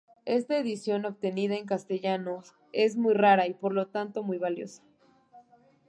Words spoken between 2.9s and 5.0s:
muy rara y, por lo tanto, muy valiosa.